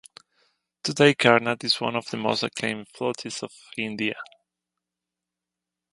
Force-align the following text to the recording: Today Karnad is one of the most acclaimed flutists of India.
Today 0.81 1.13
Karnad 1.13 1.63
is 1.63 1.79
one 1.79 1.95
of 1.95 2.09
the 2.09 2.17
most 2.17 2.41
acclaimed 2.41 2.87
flutists 2.89 3.43
of 3.43 3.51
India. 3.77 4.15